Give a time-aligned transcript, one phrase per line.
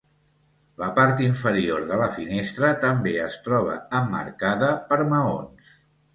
[0.83, 5.71] La part inferior de la finestra també es troba emmarcada per maons.